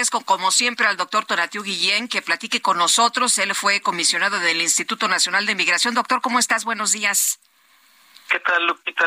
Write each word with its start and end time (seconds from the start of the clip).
Agradezco 0.00 0.24
como 0.24 0.50
siempre 0.50 0.86
al 0.86 0.96
doctor 0.96 1.26
Tonatiu 1.26 1.62
Guillén 1.62 2.08
que 2.08 2.22
platique 2.22 2.62
con 2.62 2.78
nosotros. 2.78 3.36
Él 3.36 3.54
fue 3.54 3.82
comisionado 3.82 4.38
del 4.38 4.62
Instituto 4.62 5.08
Nacional 5.08 5.44
de 5.44 5.54
Migración. 5.54 5.92
Doctor, 5.92 6.22
¿cómo 6.22 6.38
estás? 6.38 6.64
Buenos 6.64 6.92
días. 6.92 7.38
¿Qué 8.30 8.40
tal, 8.40 8.66
Lupita? 8.66 9.04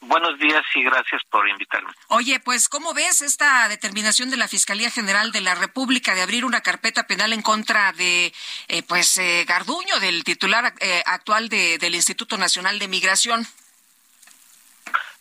Buenos 0.00 0.38
días 0.38 0.62
y 0.74 0.84
gracias 0.84 1.20
por 1.28 1.46
invitarme. 1.46 1.92
Oye, 2.08 2.40
pues, 2.40 2.70
¿cómo 2.70 2.94
ves 2.94 3.20
esta 3.20 3.68
determinación 3.68 4.30
de 4.30 4.38
la 4.38 4.48
Fiscalía 4.48 4.90
General 4.90 5.32
de 5.32 5.42
la 5.42 5.54
República 5.54 6.14
de 6.14 6.22
abrir 6.22 6.46
una 6.46 6.62
carpeta 6.62 7.06
penal 7.06 7.34
en 7.34 7.42
contra 7.42 7.92
de, 7.92 8.32
eh, 8.68 8.82
pues, 8.84 9.18
eh, 9.18 9.44
Garduño, 9.46 10.00
del 10.00 10.24
titular 10.24 10.72
eh, 10.80 11.02
actual 11.04 11.50
de, 11.50 11.76
del 11.76 11.94
Instituto 11.94 12.38
Nacional 12.38 12.78
de 12.78 12.88
Migración? 12.88 13.46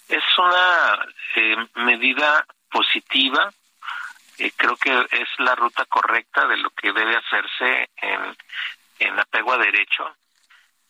Es 0.07 0.23
una 0.37 1.05
eh, 1.35 1.57
medida 1.75 2.45
positiva. 2.71 3.51
Eh, 4.41 4.51
creo 4.57 4.75
que 4.75 4.89
es 5.11 5.29
la 5.37 5.53
ruta 5.53 5.85
correcta 5.85 6.47
de 6.47 6.57
lo 6.57 6.71
que 6.71 6.91
debe 6.91 7.15
hacerse 7.15 7.89
en, 7.97 8.35
en 8.97 9.19
apego 9.19 9.53
a 9.53 9.57
derecho. 9.59 10.15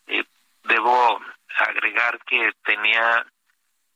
Eh, 0.08 0.24
debo 0.64 1.20
agregar 1.58 2.18
que 2.26 2.52
tenía 2.64 3.26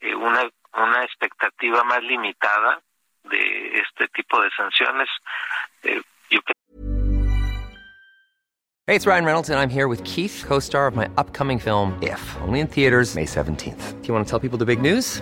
eh, 0.01 0.13
una, 0.13 0.41
una 0.73 1.03
expectativa 1.05 1.85
más 1.85 2.03
limitada 2.03 2.81
de 3.23 3.79
este 3.79 4.09
tipo 4.09 4.41
de 4.41 4.49
sanciones. 4.57 5.07
Eh, 5.83 6.01
yo 6.29 6.41
Hey, 8.87 8.95
it's 8.95 9.07
Ryan 9.07 9.25
Reynolds, 9.25 9.49
and 9.49 9.57
I'm 9.57 9.69
here 9.69 9.87
with 9.87 10.03
Keith, 10.03 10.43
co 10.45 10.59
star 10.59 10.85
of 10.85 10.95
my 10.95 11.09
upcoming 11.17 11.59
film, 11.59 11.97
If, 12.03 12.21
only 12.41 12.59
in 12.59 12.67
theaters, 12.67 13.15
May 13.15 13.25
17th. 13.25 14.01
Do 14.01 14.07
you 14.07 14.13
want 14.13 14.27
to 14.27 14.29
tell 14.29 14.39
people 14.39 14.59
the 14.59 14.65
big 14.65 14.81
news? 14.81 15.21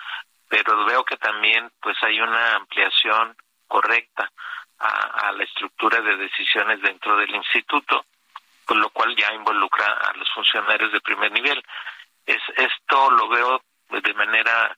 pero 0.51 0.83
veo 0.83 1.05
que 1.05 1.15
también 1.15 1.71
pues 1.81 1.95
hay 2.03 2.19
una 2.19 2.55
ampliación 2.55 3.37
correcta 3.69 4.29
a, 4.79 5.29
a 5.29 5.31
la 5.31 5.45
estructura 5.45 6.01
de 6.01 6.17
decisiones 6.17 6.81
dentro 6.81 7.15
del 7.15 7.33
instituto, 7.33 8.05
con 8.65 8.81
lo 8.81 8.89
cual 8.89 9.15
ya 9.15 9.33
involucra 9.33 9.85
a 9.85 10.13
los 10.17 10.29
funcionarios 10.33 10.91
de 10.91 10.99
primer 10.99 11.31
nivel. 11.31 11.63
Es 12.25 12.41
esto 12.57 13.11
lo 13.11 13.29
veo 13.29 13.61
de 13.91 14.13
manera 14.13 14.77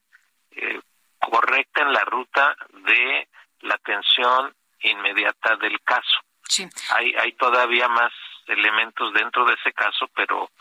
eh, 0.52 0.80
correcta 1.18 1.82
en 1.82 1.92
la 1.92 2.06
ruta 2.06 2.56
de 2.70 3.28
la 3.62 3.74
atención 3.74 4.54
inmediata 4.82 5.56
del 5.56 5.82
caso. 5.82 6.20
Sí. 6.48 6.70
Hay 6.92 7.16
hay 7.16 7.32
todavía 7.32 7.88
más 7.88 8.14
elementos 8.46 9.12
dentro 9.14 9.44
de 9.46 9.56
ese 9.56 9.74
caso, 9.74 10.08
pero 10.14 10.52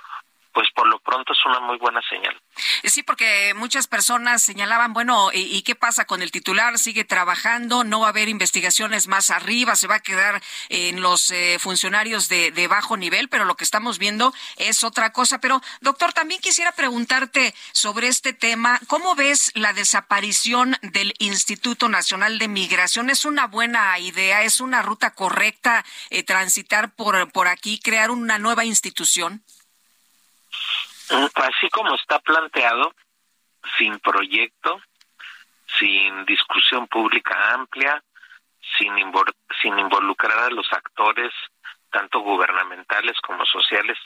pues 0.53 0.69
por 0.75 0.87
lo 0.89 0.99
pronto 1.01 1.33
es 1.33 1.39
una 1.47 1.61
muy 1.61 1.79
buena 1.79 2.01
señal. 2.09 2.41
Sí, 2.85 3.03
porque 3.03 3.55
muchas 3.55 3.87
personas 3.87 4.43
señalaban, 4.43 4.93
bueno, 4.93 5.31
¿y, 5.33 5.63
qué 5.63 5.75
pasa 5.75 6.05
con 6.05 6.23
el 6.23 6.31
titular? 6.31 6.79
¿Sigue 6.79 7.05
trabajando? 7.05 7.85
¿No 7.85 8.01
va 8.01 8.07
a 8.07 8.11
haber 8.11 8.29
investigaciones 8.29 9.09
más 9.09 9.31
arriba? 9.31 9.77
¿Se 9.77 9.87
va 9.87 9.97
a 9.97 10.01
quedar 10.01 10.43
en 10.69 11.01
los 11.01 11.31
eh, 11.31 11.59
funcionarios 11.59 12.29
de, 12.29 12.51
de 12.51 12.69
bajo 12.69 12.97
nivel? 12.97 13.29
Pero 13.29 13.45
lo 13.45 13.57
que 13.57 13.65
estamos 13.65 13.99
viendo 13.99 14.35
es 14.57 14.85
otra 14.85 15.13
cosa. 15.13 15.41
Pero, 15.41 15.63
doctor, 15.81 16.13
también 16.13 16.41
quisiera 16.41 16.73
preguntarte 16.73 17.55
sobre 17.73 18.09
este 18.09 18.33
tema. 18.33 18.81
¿Cómo 18.87 19.15
ves 19.15 19.53
la 19.55 19.73
desaparición 19.73 20.77
del 20.83 21.15
Instituto 21.19 21.89
Nacional 21.89 22.39
de 22.39 22.49
Migración? 22.49 23.09
¿Es 23.11 23.25
una 23.25 23.47
buena 23.47 23.99
idea? 23.99 24.43
¿Es 24.43 24.61
una 24.61 24.83
ruta 24.83 25.13
correcta 25.15 25.85
eh, 26.11 26.23
transitar 26.23 26.95
por, 26.95 27.31
por 27.33 27.49
aquí, 27.49 27.79
crear 27.79 28.11
una 28.11 28.39
nueva 28.39 28.65
institución? 28.65 29.43
Así 31.13 31.69
como 31.71 31.95
está 31.95 32.19
planteado, 32.21 32.95
sin 33.79 33.99
proyecto, 34.01 34.81
sin 35.79 36.25
discusión 36.25 36.87
pública 36.89 37.53
amplia, 37.53 38.03
sin, 38.79 38.95
sin 39.61 39.79
involucrar 39.79 40.39
a 40.39 40.51
los 40.51 40.71
actores, 40.73 41.33
tanto 41.91 42.21
gubernamentales 42.21 43.21
como 43.21 43.45
sociales 43.45 43.99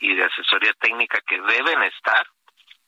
y 0.00 0.14
de 0.14 0.24
asesoría 0.24 0.72
técnica 0.74 1.20
que 1.26 1.40
deben 1.40 1.82
estar, 1.82 2.26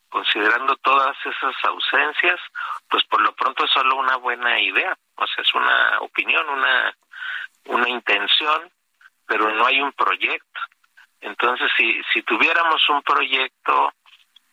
considerando 0.09 0.77
todas 0.77 1.16
esas 1.25 1.54
ausencias, 1.65 2.41
pues 2.88 3.04
por 3.04 3.21
lo 3.21 3.34
pronto 3.34 3.65
es 3.65 3.71
solo 3.71 3.97
una 3.97 4.16
buena 4.16 4.60
idea, 4.60 4.97
o 5.16 5.27
sea, 5.27 5.43
es 5.43 5.54
una 5.54 5.98
opinión, 6.00 6.48
una, 6.48 6.97
una 7.66 7.88
intención, 7.88 8.71
pero 9.27 9.50
no 9.50 9.66
hay 9.66 9.81
un 9.81 9.93
proyecto. 9.93 10.60
Entonces, 11.27 11.69
si, 11.77 12.01
si 12.13 12.23
tuviéramos 12.23 12.89
un 12.89 13.03
proyecto 13.03 13.93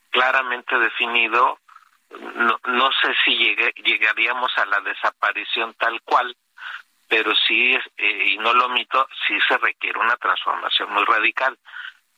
claramente 0.09 0.77
definido, 0.79 1.59
no, 2.35 2.59
no 2.65 2.89
sé 2.99 3.13
si 3.23 3.55
llegaríamos 3.83 4.51
a 4.57 4.65
la 4.65 4.79
desaparición 4.81 5.75
tal 5.75 6.01
cual, 6.01 6.35
pero 7.07 7.31
sí, 7.47 7.77
eh, 7.97 8.23
y 8.31 8.37
no 8.39 8.53
lo 8.55 8.65
omito, 8.65 9.07
sí 9.27 9.37
se 9.47 9.57
requiere 9.59 9.99
una 9.99 10.15
transformación 10.15 10.91
muy 10.91 11.05
radical. 11.05 11.57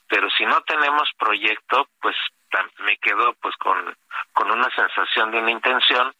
Pero 0.07 0.29
si 0.29 0.45
no 0.45 0.61
tenemos 0.61 1.09
proyecto, 1.17 1.89
pues 1.99 2.15
me 2.79 2.95
quedo 2.97 3.33
pues 3.41 3.57
con, 3.57 3.93
con 4.31 4.51
una 4.51 4.69
sensación 4.73 5.31
de 5.31 5.39
una 5.39 5.51
intención, 5.51 6.13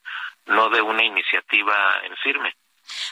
no 0.48 0.70
de 0.70 0.82
una 0.82 1.06
iniciativa 1.06 2.02
en 2.04 2.18
firme. 2.18 2.54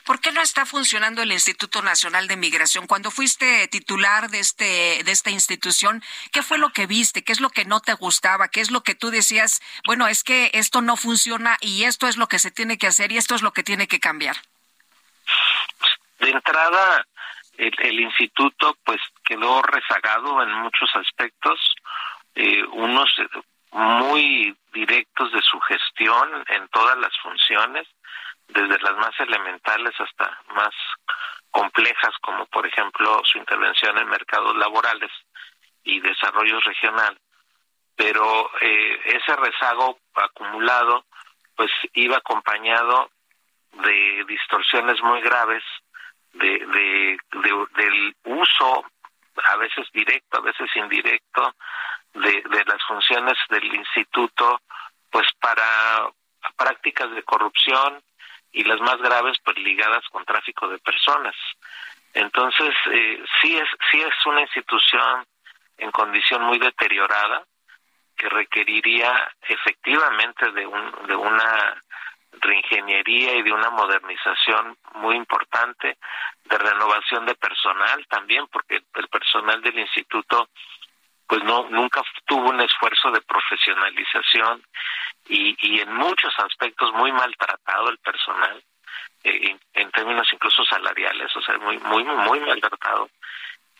¿Por 0.06 0.20
qué 0.20 0.32
no 0.32 0.42
está 0.42 0.66
funcionando 0.66 1.22
el 1.22 1.32
Instituto 1.32 1.82
Nacional 1.82 2.28
de 2.28 2.38
Migración? 2.38 2.88
Cuando 2.88 3.12
fuiste 3.12 3.68
titular 3.68 4.30
de 4.30 4.40
este 4.40 5.04
de 5.04 5.12
esta 5.12 5.30
institución, 5.30 6.04
¿qué 6.32 6.42
fue 6.44 6.58
lo 6.58 6.70
que 6.70 6.88
viste? 6.88 7.24
¿Qué 7.24 7.32
es 7.32 7.42
lo 7.42 7.50
que 7.50 7.66
no 7.66 7.80
te 7.80 7.94
gustaba? 7.94 8.48
¿Qué 8.48 8.62
es 8.62 8.72
lo 8.72 8.82
que 8.82 8.96
tú 8.96 9.10
decías? 9.10 9.62
Bueno, 9.86 10.08
es 10.08 10.24
que 10.24 10.52
esto 10.54 10.82
no 10.82 10.96
funciona 10.96 11.58
y 11.62 11.84
esto 11.84 12.08
es 12.08 12.18
lo 12.18 12.28
que 12.28 12.40
se 12.40 12.52
tiene 12.52 12.78
que 12.78 12.88
hacer 12.88 13.12
y 13.12 13.18
esto 13.18 13.36
es 13.36 13.42
lo 13.42 13.52
que 13.52 13.64
tiene 13.64 13.88
que 13.88 14.00
cambiar. 14.00 14.38
de 16.20 16.30
entrada 16.30 17.06
el, 17.58 18.00
instituto 18.00 18.76
pues 18.84 19.00
quedó 19.24 19.62
rezagado 19.62 20.42
en 20.42 20.52
muchos 20.54 20.90
aspectos 20.96 21.60
eh, 22.36 22.64
unos 22.72 23.10
eh, 23.20 23.28
muy 23.72 24.56
directos 24.74 25.32
de 25.32 25.42
su 25.42 25.60
gestión 25.62 26.44
en 26.48 26.68
todas 26.70 26.98
las 26.98 27.16
funciones 27.22 27.88
desde 28.48 28.80
las 28.80 28.96
más 28.98 29.18
elementales 29.20 29.94
hasta 30.00 30.40
más 30.56 30.74
complejas 31.52 32.14
como 32.22 32.46
por 32.48 32.66
ejemplo 32.66 33.22
su 33.26 33.38
intervención 33.38 33.98
en 33.98 34.08
mercados 34.10 34.56
laborales 34.58 35.12
y 35.84 36.00
desarrollo 36.00 36.60
regional. 36.62 37.18
Pero 37.96 38.50
eh, 38.62 39.00
ese 39.06 39.36
rezago 39.36 40.00
acumulado 40.16 41.06
pues 41.56 41.72
iba 41.94 42.18
acompañado 42.18 43.12
de 43.74 44.24
distorsiones 44.28 45.02
muy 45.04 45.22
graves 45.22 45.64
de, 46.34 46.48
de, 46.66 47.18
de- 47.42 47.68
del 47.76 48.16
uso, 48.24 48.86
a 49.44 49.56
veces 49.58 49.88
directo, 49.94 50.38
a 50.38 50.42
veces 50.42 50.70
indirecto, 50.76 51.54
de 52.14 52.64
las 52.66 52.82
funciones 52.88 53.36
del 53.50 53.66
instituto, 53.76 54.62
pues 55.12 55.28
para 55.40 56.08
prácticas 56.58 57.12
de 57.12 57.24
corrupción 57.24 58.02
y 58.64 58.68
las 58.68 58.80
más 58.80 58.98
graves, 58.98 59.38
pues 59.44 59.58
ligadas 59.58 60.04
con 60.10 60.24
tráfico 60.26 60.68
de 60.68 60.80
personas. 60.80 61.36
Entonces, 62.14 62.74
eh, 62.92 63.24
sí 63.42 63.58
es 63.58 63.68
sí 63.92 64.02
es 64.02 64.26
una 64.26 64.42
institución 64.42 65.26
en 65.78 65.92
condición 65.92 66.44
muy 66.44 66.60
deteriorada 66.60 67.44
que 68.16 68.30
requeriría 68.30 69.12
efectivamente 69.48 70.52
de 70.52 70.66
un 70.66 71.08
de 71.08 71.16
una 71.16 71.82
reingeniería 72.40 73.36
y 73.36 73.44
de 73.44 73.52
una 73.52 73.70
modernización 73.70 74.78
muy 74.96 75.16
importante, 75.16 75.98
de 76.46 76.58
renovación 76.58 77.26
de 77.26 77.36
personal 77.36 78.06
también, 78.08 78.48
porque 78.48 78.82
el 78.96 79.08
personal 79.08 79.62
del 79.62 79.78
instituto 79.80 80.50
pues 81.28 81.44
no 81.44 81.68
nunca 81.70 82.02
tuvo 82.26 82.50
un 82.50 82.62
esfuerzo 82.62 83.12
de 83.12 83.22
profesionalización 83.22 84.64
y, 85.28 85.56
y 85.60 85.80
en 85.80 85.94
muchos 85.94 86.34
aspectos 86.38 86.92
muy 86.94 87.12
maltratado 87.12 87.90
el 87.90 87.98
personal 88.00 88.62
eh, 89.24 89.58
en, 89.74 89.92
términos 89.92 90.28
incluso 90.34 90.64
salariales 90.66 91.34
o 91.36 91.42
sea 91.42 91.58
muy 91.60 91.78
muy 91.80 92.04
muy 92.04 92.40
maltratado. 92.42 93.10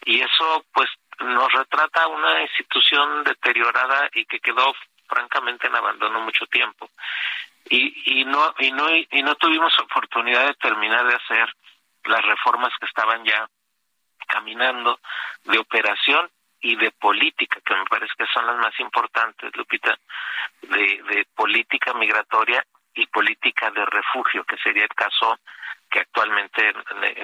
Y 0.06 0.22
eso 0.22 0.66
pues 0.74 0.90
nos 1.20 1.52
retrata 1.52 2.08
una 2.08 2.42
institución 2.42 3.24
deteriorada 3.24 4.10
y 4.14 4.26
que 4.26 4.40
quedó 4.40 4.74
francamente 5.08 5.68
en 5.68 5.76
abandono 5.76 6.22
mucho 6.22 6.46
tiempo. 6.48 6.90
Y, 7.70 8.20
y 8.20 8.26
no 8.26 8.54
y 8.60 8.72
no 8.72 8.90
y 8.90 9.24
no 9.24 9.36
tuvimos 9.36 9.74
oportunidad 9.80 10.48
de 10.48 10.56
terminar 10.56 11.08
de 11.08 11.16
hacer 11.16 11.54
las 12.06 12.22
reformas 12.26 12.74
que 12.80 12.86
estaban 12.86 13.24
ya 13.24 13.48
caminando 14.28 15.00
de 15.46 15.60
operación 15.60 16.30
y 16.64 16.78
de 16.78 16.92
política, 16.92 17.60
que 17.64 17.76
me 17.76 17.86
parece 17.86 18.14
que 18.18 18.26
son 18.34 18.48
las 18.48 18.56
más 18.56 18.80
importantes, 18.80 19.56
Lupita, 19.56 19.96
de, 20.62 21.28
política 21.36 21.94
migratoria 21.94 22.66
y 22.96 23.06
política 23.08 23.70
de 23.72 23.86
refugio, 23.86 24.46
que 24.46 24.58
sería 24.58 24.84
el 24.84 24.96
caso 24.96 25.38
que 25.90 26.00
actualmente 26.00 26.74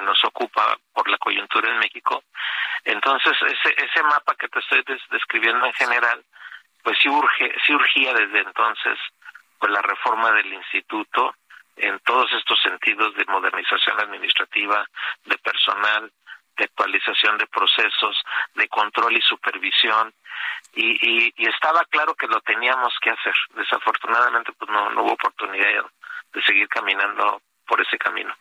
nos 0.03 0.23
ocupa 0.25 0.77
por 0.93 1.09
la 1.09 1.17
coyuntura 1.17 1.71
en 1.71 1.79
México. 1.79 2.23
Entonces, 2.83 3.33
ese, 3.41 3.81
ese 3.81 4.03
mapa 4.03 4.35
que 4.35 4.49
te 4.49 4.59
estoy 4.59 4.83
describiendo 5.09 5.65
en 5.65 5.73
general, 5.73 6.23
pues 6.83 6.97
sí, 7.01 7.07
urge, 7.07 7.55
sí 7.65 7.73
urgía 7.73 8.13
desde 8.13 8.39
entonces 8.39 8.99
pues 9.57 9.71
la 9.71 9.81
reforma 9.81 10.31
del 10.31 10.53
instituto 10.53 11.35
en 11.77 11.97
todos 11.99 12.31
estos 12.33 12.59
sentidos 12.61 13.15
de 13.15 13.25
modernización 13.25 13.99
administrativa, 13.99 14.85
de 15.25 15.37
personal, 15.37 16.11
de 16.59 16.65
actualización 16.65 17.37
de 17.37 17.47
procesos, 17.47 18.21
de 18.53 18.67
control 18.67 19.15
y 19.15 19.21
supervisión, 19.21 20.13
y, 20.73 21.31
y, 21.35 21.47
estaba 21.47 21.83
claro 21.85 22.13
que 22.13 22.27
lo 22.27 22.39
teníamos 22.41 22.93
que 23.01 23.09
hacer. 23.09 23.33
Desafortunadamente, 23.55 24.51
pues 24.53 24.69
no, 24.69 24.91
no 24.91 25.03
hubo 25.03 25.13
oportunidad 25.13 25.85
de 26.33 26.41
seguir 26.43 26.67
caminando 26.67 27.41
por 27.69 27.79
ese 27.79 27.97
camino. 27.99 28.35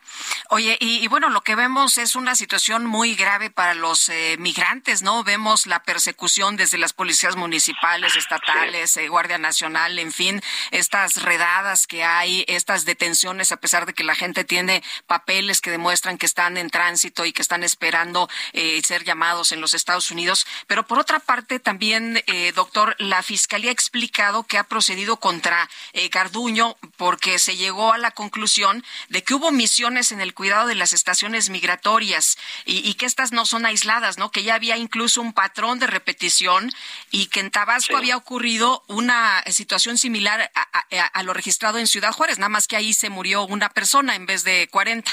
Oye, 0.48 0.78
y, 0.80 1.06
bueno, 1.08 1.28
lo 1.28 1.42
que 1.42 1.54
vemos 1.54 1.98
es 1.98 2.16
una 2.16 2.34
situación 2.34 2.86
muy 2.86 3.14
grave 3.14 3.50
para 3.50 3.74
los 3.74 4.08
eh, 4.08 4.36
migrantes, 4.38 5.02
¿no? 5.02 5.22
Vemos 5.22 5.66
la 5.66 5.82
persecución 5.82 6.56
desde 6.56 6.78
las 6.78 6.94
policías 6.94 7.36
municipales, 7.36 8.16
estatales, 8.16 8.96
eh, 8.96 9.08
Guardia 9.08 9.36
Nacional, 9.36 9.98
en 9.98 10.10
fin, 10.10 10.40
estas 10.70 11.22
redadas 11.22 11.86
que 11.86 12.02
hay, 12.02 12.46
estas 12.48 12.86
detenciones, 12.86 13.52
a 13.52 13.58
pesar 13.58 13.84
de 13.84 13.92
que 13.92 14.04
la 14.04 14.14
gente 14.14 14.44
tiene 14.44 14.82
papeles 15.06 15.60
que 15.60 15.70
demuestran 15.70 16.16
que 16.16 16.26
están 16.26 16.56
en 16.56 16.70
tránsito 16.70 17.26
y 17.26 17.34
que 17.34 17.42
están 17.42 17.62
esperando 17.62 18.30
eh, 18.54 18.80
ser 18.82 19.04
llamados 19.04 19.52
en 19.52 19.60
los 19.60 19.74
Estados 19.74 20.10
Unidos. 20.10 20.46
Pero 20.66 20.86
por 20.86 20.98
otra 20.98 21.18
parte, 21.18 21.60
también, 21.60 22.22
doctor, 22.54 22.96
la 22.98 23.22
Fiscalía 23.22 23.70
ha 23.70 23.72
explicado 23.72 24.44
que 24.44 24.56
ha 24.56 24.64
procedido 24.64 25.18
contra 25.18 25.68
Garduño 26.10 26.76
porque 26.96 27.38
se 27.38 27.56
llegó 27.56 27.92
a 27.92 27.98
la 27.98 28.12
conclusión 28.12 28.82
de 29.10 29.17
que 29.22 29.34
hubo 29.34 29.50
misiones 29.50 30.12
en 30.12 30.20
el 30.20 30.34
cuidado 30.34 30.66
de 30.66 30.74
las 30.74 30.92
estaciones 30.92 31.50
migratorias 31.50 32.36
y, 32.64 32.94
que 32.94 33.06
estas 33.06 33.32
no 33.32 33.46
son 33.46 33.66
aisladas, 33.66 34.18
¿no? 34.18 34.30
Que 34.30 34.42
ya 34.42 34.54
había 34.54 34.76
incluso 34.76 35.20
un 35.20 35.32
patrón 35.32 35.78
de 35.78 35.86
repetición 35.86 36.70
y 37.10 37.28
que 37.28 37.40
en 37.40 37.50
Tabasco 37.50 37.96
había 37.96 38.16
ocurrido 38.16 38.82
una 38.88 39.42
situación 39.46 39.98
similar 39.98 40.50
a, 40.54 41.22
lo 41.22 41.32
registrado 41.34 41.78
en 41.78 41.86
Ciudad 41.86 42.12
Juárez, 42.12 42.38
nada 42.38 42.48
más 42.48 42.66
que 42.68 42.76
ahí 42.76 42.92
se 42.92 43.10
murió 43.10 43.44
una 43.44 43.68
persona 43.68 44.14
en 44.14 44.26
vez 44.26 44.44
de 44.44 44.68
40. 44.70 45.10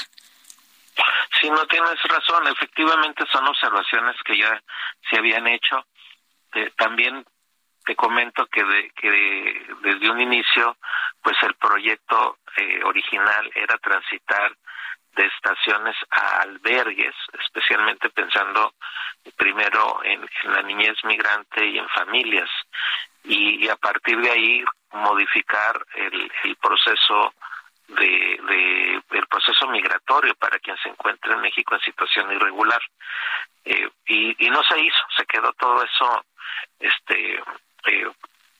Sí, 1.40 1.50
no 1.50 1.66
tienes 1.66 2.02
razón. 2.04 2.46
Efectivamente 2.46 3.24
son 3.30 3.46
observaciones 3.46 4.16
que 4.24 4.38
ya 4.38 4.62
se 5.10 5.18
habían 5.18 5.46
hecho. 5.46 5.84
Eh, 6.54 6.72
también 6.76 7.24
te 7.84 7.94
comento 7.94 8.46
que, 8.46 8.64
de, 8.64 8.90
que 8.90 9.74
desde 9.82 10.10
un 10.10 10.20
inicio, 10.20 10.76
pues 11.26 11.42
el 11.42 11.54
proyecto 11.54 12.38
eh, 12.56 12.84
original 12.84 13.50
era 13.52 13.76
transitar 13.78 14.56
de 15.16 15.26
estaciones 15.26 15.96
a 16.08 16.42
albergues, 16.42 17.16
especialmente 17.42 18.10
pensando 18.10 18.74
primero 19.36 20.04
en, 20.04 20.24
la 20.44 20.62
niñez 20.62 20.94
migrante 21.02 21.66
y 21.66 21.78
en 21.78 21.88
familias, 21.88 22.48
y, 23.24 23.66
a 23.68 23.74
partir 23.74 24.20
de 24.20 24.30
ahí 24.30 24.64
modificar 24.92 25.84
el, 25.96 26.30
el 26.44 26.54
proceso 26.58 27.34
de, 27.88 29.02
de, 29.10 29.26
proceso 29.28 29.66
migratorio 29.66 30.32
para 30.36 30.60
quien 30.60 30.76
se 30.76 30.90
encuentre 30.90 31.32
en 31.32 31.40
México 31.40 31.74
en 31.74 31.80
situación 31.80 32.30
irregular. 32.30 32.80
Eh, 33.64 33.90
y, 34.06 34.46
y 34.46 34.48
no 34.48 34.62
se 34.62 34.78
hizo 34.78 35.04
se 35.16 35.26
quedó 35.26 35.52
todo 35.54 35.82
eso 35.82 36.24
este 36.78 37.42
eh, 37.88 38.12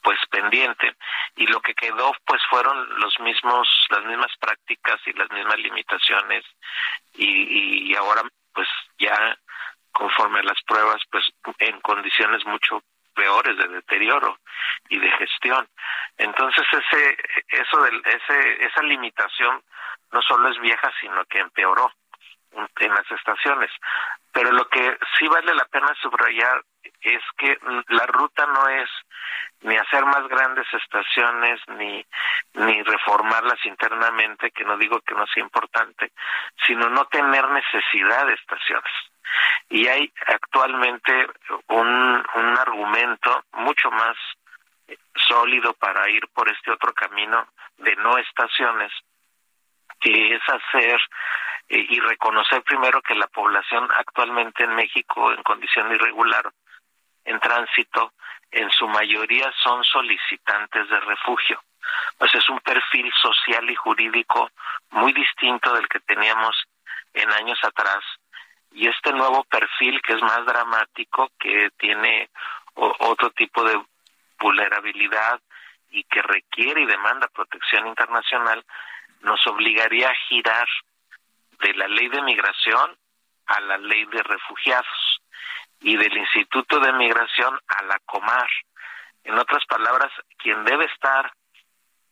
pues 0.06 0.20
pendiente. 0.30 0.94
Y 1.34 1.48
lo 1.48 1.60
que 1.60 1.74
quedó 1.74 2.14
pues 2.24 2.40
fueron 2.48 2.88
los 3.00 3.18
mismos 3.18 3.66
las 3.90 4.04
mismas 4.04 4.30
prácticas 4.38 5.00
y 5.04 5.12
las 5.14 5.28
mismas 5.32 5.58
limitaciones. 5.58 6.44
Y, 7.14 7.92
ahora 7.96 8.22
pues 8.54 8.68
ya 8.98 9.36
conforme 9.90 10.38
a 10.38 10.44
las 10.44 10.62
pruebas 10.64 11.02
pues 11.10 11.24
en 11.58 11.80
condiciones 11.80 12.46
mucho 12.46 12.84
peores 13.16 13.58
de 13.58 13.66
deterioro 13.66 14.38
y 14.90 15.00
de 15.00 15.10
gestión. 15.10 15.66
Entonces 16.18 16.64
ese 16.70 17.16
eso 17.48 17.82
del 17.82 18.00
ese 18.04 18.64
esa 18.64 18.82
limitación 18.84 19.60
no 20.12 20.22
solo 20.22 20.50
es 20.50 20.60
vieja 20.60 20.92
sino 21.00 21.24
que 21.24 21.40
empeoró 21.40 21.90
en 22.52 22.94
las 22.94 23.10
estaciones. 23.10 23.72
Pero 24.32 24.52
lo 24.52 24.68
que 24.68 24.98
sí 25.18 25.26
vale 25.26 25.52
la 25.52 25.64
pena 25.64 25.92
subrayar 26.00 26.62
es 27.00 27.22
que 27.36 27.58
la 27.88 28.06
ruta 28.06 28.46
no 28.46 28.68
es 28.68 28.88
ni 29.62 29.76
hacer 29.76 30.04
más 30.04 30.26
grandes 30.28 30.66
estaciones 30.72 31.60
ni 31.68 32.04
ni 32.54 32.82
reformarlas 32.82 33.64
internamente 33.66 34.50
que 34.50 34.64
no 34.64 34.76
digo 34.76 35.00
que 35.00 35.14
no 35.14 35.26
sea 35.26 35.42
importante 35.42 36.12
sino 36.66 36.88
no 36.88 37.06
tener 37.06 37.48
necesidad 37.48 38.26
de 38.26 38.34
estaciones. 38.34 38.92
Y 39.68 39.86
hay 39.88 40.12
actualmente 40.26 41.26
un 41.68 42.24
un 42.34 42.58
argumento 42.58 43.44
mucho 43.52 43.90
más 43.90 44.16
sólido 45.14 45.72
para 45.74 46.08
ir 46.10 46.26
por 46.28 46.48
este 46.48 46.70
otro 46.70 46.92
camino 46.92 47.46
de 47.78 47.96
no 47.96 48.18
estaciones 48.18 48.92
que 50.00 50.34
es 50.34 50.42
hacer 50.48 51.00
eh, 51.68 51.86
y 51.88 52.00
reconocer 52.00 52.62
primero 52.62 53.00
que 53.02 53.14
la 53.14 53.26
población 53.28 53.88
actualmente 53.96 54.64
en 54.64 54.74
México 54.74 55.32
en 55.32 55.42
condición 55.42 55.92
irregular 55.92 56.52
en 57.26 57.40
tránsito 57.40 58.12
en 58.50 58.70
su 58.70 58.88
mayoría 58.88 59.52
son 59.62 59.84
solicitantes 59.84 60.88
de 60.88 61.00
refugio. 61.00 61.62
Pues 62.18 62.34
es 62.34 62.48
un 62.48 62.60
perfil 62.60 63.12
social 63.20 63.68
y 63.68 63.74
jurídico 63.74 64.50
muy 64.90 65.12
distinto 65.12 65.74
del 65.74 65.88
que 65.88 66.00
teníamos 66.00 66.56
en 67.12 67.30
años 67.32 67.58
atrás. 67.62 68.02
Y 68.72 68.88
este 68.88 69.12
nuevo 69.12 69.44
perfil 69.44 70.00
que 70.02 70.14
es 70.14 70.22
más 70.22 70.44
dramático, 70.46 71.30
que 71.38 71.70
tiene 71.78 72.30
otro 72.74 73.30
tipo 73.30 73.64
de 73.64 73.80
vulnerabilidad 74.38 75.40
y 75.90 76.04
que 76.04 76.22
requiere 76.22 76.82
y 76.82 76.86
demanda 76.86 77.28
protección 77.28 77.86
internacional, 77.86 78.64
nos 79.20 79.44
obligaría 79.46 80.08
a 80.08 80.14
girar 80.28 80.68
de 81.60 81.74
la 81.74 81.88
ley 81.88 82.08
de 82.08 82.22
migración 82.22 82.96
a 83.46 83.60
la 83.60 83.78
ley 83.78 84.04
de 84.06 84.22
refugiados 84.22 85.15
y 85.80 85.96
del 85.96 86.16
Instituto 86.16 86.80
de 86.80 86.92
Migración 86.92 87.58
a 87.68 87.82
la 87.84 87.98
Comar. 88.00 88.48
En 89.24 89.38
otras 89.38 89.64
palabras, 89.66 90.12
quien 90.38 90.64
debe 90.64 90.84
estar 90.86 91.32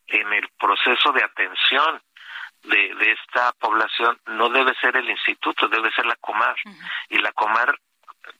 en 0.06 0.32
el 0.32 0.48
proceso 0.58 1.12
de 1.12 1.24
atención 1.24 2.02
de, 2.64 2.94
de 2.94 3.12
esta 3.12 3.52
población 3.52 4.18
no 4.26 4.48
debe 4.48 4.74
ser 4.80 4.96
el 4.96 5.08
instituto, 5.08 5.68
debe 5.68 5.90
ser 5.92 6.06
la 6.06 6.16
Comar. 6.16 6.56
Y 7.08 7.18
la 7.18 7.32
Comar 7.32 7.78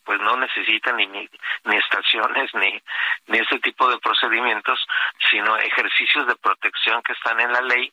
pues 0.05 0.21
no 0.21 0.37
necesita 0.37 0.93
ni, 0.93 1.07
ni, 1.07 1.29
ni 1.65 1.77
estaciones 1.77 2.51
ni, 2.55 2.83
ni 3.27 3.39
ese 3.39 3.59
tipo 3.61 3.89
de 3.89 3.99
procedimientos, 3.99 4.79
sino 5.31 5.57
ejercicios 5.59 6.27
de 6.27 6.37
protección 6.37 7.03
que 7.03 7.13
están 7.13 7.41
en 7.41 7.53
la 7.53 7.61
ley, 7.61 7.93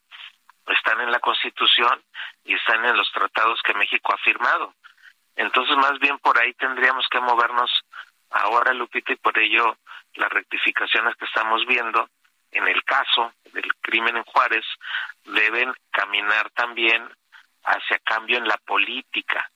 están 0.67 1.01
en 1.01 1.11
la 1.11 1.19
Constitución 1.19 2.01
y 2.45 2.55
están 2.55 2.85
en 2.85 2.95
los 2.95 3.11
tratados 3.11 3.61
que 3.63 3.73
México 3.73 4.13
ha 4.13 4.17
firmado. 4.19 4.73
Entonces, 5.35 5.75
más 5.77 5.97
bien 5.99 6.17
por 6.19 6.37
ahí 6.37 6.53
tendríamos 6.53 7.05
que 7.09 7.19
movernos 7.19 7.71
ahora, 8.29 8.73
Lupita, 8.73 9.13
y 9.13 9.17
por 9.17 9.37
ello 9.37 9.77
las 10.15 10.29
rectificaciones 10.29 11.15
que 11.15 11.25
estamos 11.25 11.65
viendo 11.65 12.09
en 12.51 12.67
el 12.67 12.83
caso 12.83 13.33
del 13.53 13.73
crimen 13.81 14.17
en 14.17 14.23
Juárez 14.23 14.65
deben 15.23 15.73
caminar 15.91 16.49
también 16.51 17.09
hacia 17.63 17.99
cambio 17.99 18.37
en 18.37 18.47
la 18.47 18.57
política 18.57 19.49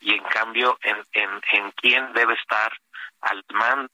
y 0.00 0.14
en 0.14 0.22
cambio 0.24 0.78
en, 0.82 0.96
en, 1.12 1.40
en 1.52 1.70
quién 1.72 2.12
debe 2.12 2.34
estar 2.34 2.72
al 3.22 3.42
mando 3.52 3.88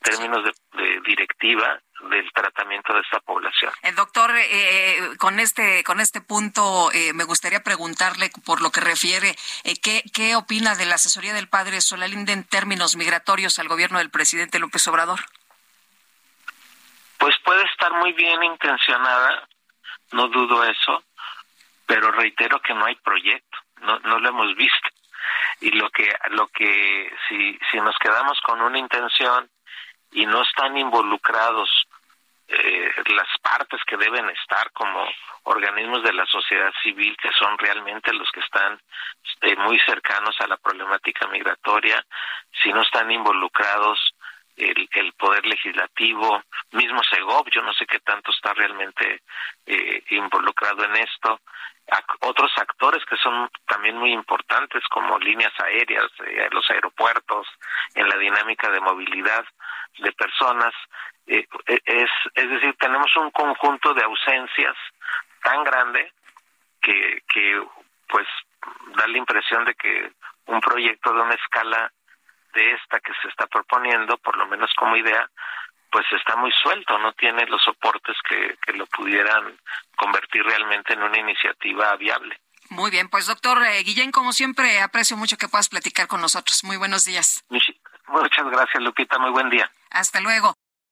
términos 0.00 0.44
de, 0.44 1.00
directiva 1.06 1.80
del 2.10 2.30
tratamiento 2.32 2.92
de 2.94 3.00
esta 3.00 3.20
población. 3.20 3.72
El 3.82 3.94
doctor, 3.94 4.30
eh, 4.36 5.10
con 5.18 5.40
este 5.40 5.82
con 5.82 6.00
este 6.00 6.20
punto 6.20 6.90
eh, 6.92 7.12
me 7.12 7.24
gustaría 7.24 7.62
preguntarle 7.62 8.30
por 8.44 8.62
lo 8.62 8.70
que 8.70 8.80
refiere 8.80 9.34
eh, 9.64 9.74
¿qué, 9.82 10.02
qué 10.14 10.36
opina 10.36 10.76
de 10.76 10.86
la 10.86 10.94
asesoría 10.94 11.34
del 11.34 11.48
padre 11.48 11.80
Solalinde 11.80 12.32
en 12.32 12.44
términos 12.44 12.96
migratorios 12.96 13.58
al 13.58 13.68
gobierno 13.68 13.98
del 13.98 14.10
presidente 14.10 14.58
López 14.58 14.86
Obrador. 14.88 15.20
Pues 17.18 17.36
puede 17.44 17.64
estar 17.64 17.92
muy 17.94 18.12
bien 18.12 18.42
intencionada, 18.44 19.48
no 20.12 20.28
dudo 20.28 20.62
eso, 20.64 21.02
pero 21.86 22.12
reitero 22.12 22.60
que 22.60 22.74
no 22.74 22.86
hay 22.86 22.94
proyecto, 22.96 23.58
no, 23.80 23.98
no 24.00 24.20
lo 24.20 24.28
hemos 24.28 24.54
visto. 24.54 24.88
Y 25.60 25.70
lo 25.72 25.90
que, 25.90 26.14
lo 26.30 26.46
que, 26.48 27.12
si, 27.28 27.58
si 27.70 27.78
nos 27.78 27.96
quedamos 27.98 28.40
con 28.42 28.60
una 28.60 28.78
intención 28.78 29.50
y 30.12 30.26
no 30.26 30.42
están 30.42 30.76
involucrados 30.76 31.68
eh, 32.48 32.90
las 33.14 33.28
partes 33.42 33.80
que 33.86 33.96
deben 33.96 34.28
estar 34.30 34.70
como 34.72 35.06
organismos 35.44 36.02
de 36.02 36.14
la 36.14 36.24
sociedad 36.26 36.72
civil 36.82 37.16
que 37.20 37.30
son 37.32 37.58
realmente 37.58 38.12
los 38.14 38.30
que 38.30 38.40
están 38.40 38.80
este, 39.22 39.54
muy 39.56 39.78
cercanos 39.80 40.34
a 40.40 40.46
la 40.46 40.56
problemática 40.56 41.26
migratoria, 41.26 42.04
si 42.62 42.72
no 42.72 42.82
están 42.82 43.10
involucrados 43.10 43.98
el, 44.56 44.88
el 44.92 45.12
poder 45.12 45.44
legislativo, 45.46 46.42
mismo 46.72 47.00
Segov, 47.04 47.48
yo 47.50 47.62
no 47.62 47.72
sé 47.74 47.86
qué 47.86 48.00
tanto 48.00 48.30
está 48.30 48.54
realmente 48.54 49.22
eh, 49.66 50.02
involucrado 50.10 50.84
en 50.84 50.96
esto, 50.96 51.40
otros 52.20 52.50
actores 52.56 53.04
que 53.06 53.16
son 53.16 53.50
también 53.66 53.96
muy 53.96 54.12
importantes 54.12 54.82
como 54.90 55.18
líneas 55.18 55.52
aéreas, 55.60 56.10
eh, 56.26 56.48
los 56.50 56.68
aeropuertos, 56.70 57.46
en 57.94 58.08
la 58.08 58.16
dinámica 58.16 58.70
de 58.70 58.80
movilidad 58.80 59.44
de 59.98 60.12
personas. 60.12 60.72
Eh, 61.26 61.46
e, 61.66 61.80
es, 61.84 62.10
es 62.34 62.50
decir, 62.50 62.74
tenemos 62.78 63.14
un 63.16 63.30
conjunto 63.30 63.94
de 63.94 64.04
ausencias 64.04 64.76
tan 65.42 65.64
grande 65.64 66.12
que, 66.80 67.22
que 67.28 67.62
pues 68.08 68.26
da 68.96 69.06
la 69.06 69.18
impresión 69.18 69.64
de 69.64 69.74
que 69.74 70.12
un 70.46 70.60
proyecto 70.60 71.12
de 71.12 71.20
una 71.20 71.34
escala 71.34 71.92
de 72.54 72.72
esta 72.72 73.00
que 73.00 73.12
se 73.22 73.28
está 73.28 73.46
proponiendo, 73.46 74.16
por 74.18 74.36
lo 74.36 74.46
menos 74.46 74.70
como 74.76 74.96
idea, 74.96 75.28
pues 75.90 76.06
está 76.12 76.36
muy 76.36 76.52
suelto, 76.52 76.98
no 76.98 77.12
tiene 77.12 77.46
los 77.46 77.62
soportes 77.62 78.16
que, 78.28 78.56
que 78.62 78.72
lo 78.72 78.86
pudieran 78.86 79.56
convertir 79.96 80.42
realmente 80.44 80.92
en 80.94 81.02
una 81.02 81.18
iniciativa 81.18 81.96
viable. 81.96 82.40
Muy 82.70 82.90
bien, 82.90 83.08
pues 83.08 83.26
doctor 83.26 83.62
eh, 83.64 83.82
Guillén, 83.82 84.12
como 84.12 84.32
siempre, 84.32 84.80
aprecio 84.80 85.16
mucho 85.16 85.38
que 85.38 85.48
puedas 85.48 85.68
platicar 85.68 86.06
con 86.06 86.20
nosotros. 86.20 86.64
Muy 86.64 86.76
buenos 86.76 87.04
días. 87.04 87.44
Muchas 87.48 88.46
gracias, 88.50 88.82
Lupita. 88.82 89.18
Muy 89.18 89.30
buen 89.30 89.48
día. 89.48 89.70
Hasta 89.90 90.20
luego. 90.20 90.54